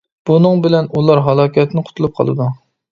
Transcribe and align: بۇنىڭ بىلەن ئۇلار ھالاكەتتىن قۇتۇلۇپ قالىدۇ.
بۇنىڭ 0.29 0.63
بىلەن 0.63 0.89
ئۇلار 0.95 1.23
ھالاكەتتىن 1.29 1.89
قۇتۇلۇپ 1.91 2.21
قالىدۇ. 2.21 2.55